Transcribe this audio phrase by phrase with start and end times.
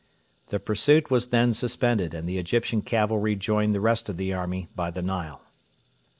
[0.47, 4.67] The pursuit was then suspended, and the Egyptian cavalry joined the rest of the army
[4.75, 5.43] by the Nile.